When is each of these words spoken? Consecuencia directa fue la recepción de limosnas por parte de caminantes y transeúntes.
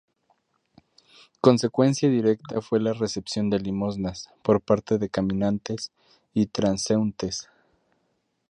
Consecuencia 1.41 2.09
directa 2.09 2.59
fue 2.63 2.79
la 2.79 2.91
recepción 2.93 3.51
de 3.51 3.59
limosnas 3.59 4.31
por 4.41 4.59
parte 4.59 4.97
de 4.97 5.09
caminantes 5.09 5.91
y 6.33 6.47
transeúntes. 6.47 7.47